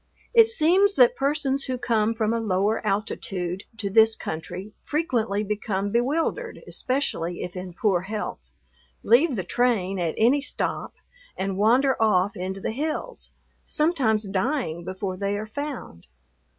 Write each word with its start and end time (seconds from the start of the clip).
It 0.33 0.47
seems 0.47 0.95
that 0.95 1.15
persons 1.15 1.65
who 1.65 1.77
come 1.77 2.15
from 2.15 2.33
a 2.33 2.39
lower 2.39 2.83
altitude 2.83 3.65
to 3.77 3.87
this 3.87 4.15
country 4.15 4.73
frequently 4.81 5.43
become 5.43 5.91
bewildered, 5.91 6.63
especially 6.65 7.43
if 7.43 7.55
in 7.55 7.73
poor 7.75 8.01
health, 8.01 8.39
leave 9.03 9.35
the 9.35 9.43
train 9.43 9.99
at 9.99 10.15
any 10.17 10.41
stop 10.41 10.95
and 11.37 11.55
wander 11.55 12.01
off 12.01 12.35
into 12.35 12.59
the 12.59 12.71
hills, 12.71 13.33
sometimes 13.63 14.23
dying 14.23 14.83
before 14.83 15.17
they 15.17 15.37
are 15.37 15.45
found. 15.45 16.07